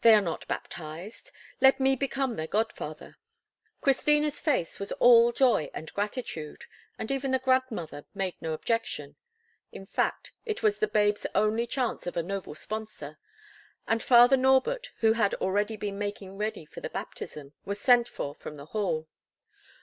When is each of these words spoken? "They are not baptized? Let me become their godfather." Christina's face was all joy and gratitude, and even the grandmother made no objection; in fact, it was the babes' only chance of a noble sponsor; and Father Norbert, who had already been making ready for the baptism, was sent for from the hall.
"They 0.00 0.14
are 0.14 0.22
not 0.22 0.48
baptized? 0.48 1.30
Let 1.60 1.78
me 1.78 1.94
become 1.94 2.36
their 2.36 2.46
godfather." 2.46 3.16
Christina's 3.82 4.40
face 4.40 4.80
was 4.80 4.92
all 4.92 5.30
joy 5.30 5.68
and 5.74 5.92
gratitude, 5.92 6.64
and 6.98 7.10
even 7.10 7.32
the 7.32 7.38
grandmother 7.38 8.06
made 8.14 8.40
no 8.40 8.54
objection; 8.54 9.16
in 9.70 9.84
fact, 9.84 10.32
it 10.46 10.62
was 10.62 10.78
the 10.78 10.88
babes' 10.88 11.26
only 11.34 11.66
chance 11.66 12.06
of 12.06 12.16
a 12.16 12.22
noble 12.22 12.54
sponsor; 12.54 13.18
and 13.86 14.02
Father 14.02 14.38
Norbert, 14.38 14.90
who 15.00 15.12
had 15.12 15.34
already 15.34 15.76
been 15.76 15.98
making 15.98 16.38
ready 16.38 16.64
for 16.64 16.80
the 16.80 16.88
baptism, 16.88 17.52
was 17.66 17.78
sent 17.78 18.08
for 18.08 18.34
from 18.34 18.56
the 18.56 18.64
hall. 18.72 19.06